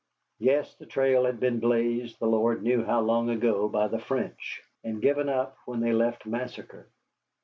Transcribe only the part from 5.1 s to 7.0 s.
up when they left Massacre.